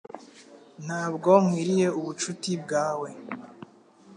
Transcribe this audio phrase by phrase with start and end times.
[0.85, 3.09] Ntabwo nkwiriye ubucuti bwawe